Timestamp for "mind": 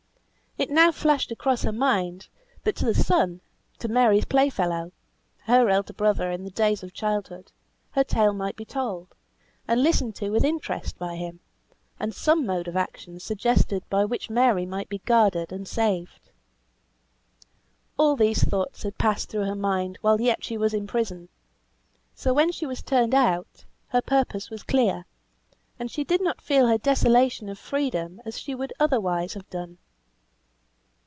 1.71-2.27, 19.55-19.97